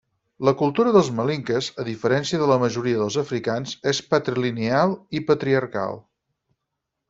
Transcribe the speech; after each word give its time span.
La 0.47 0.51
cultura 0.61 0.93
dels 0.95 1.11
malinkes, 1.19 1.67
a 1.83 1.85
diferència 1.89 2.41
de 2.43 2.49
la 2.53 2.57
majoria 2.65 3.03
dels 3.03 3.19
africans, 3.25 3.77
és 3.95 4.03
patrilineal 4.17 4.99
i 5.21 5.25
patriarcal. 5.33 6.05